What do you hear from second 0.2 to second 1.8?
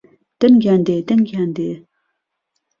دەنگیان دێ دەنگیان دێ